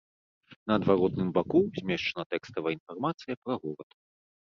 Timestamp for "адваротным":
0.79-1.27